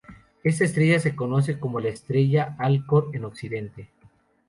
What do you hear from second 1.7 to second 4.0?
la estrella Alcor en occidente.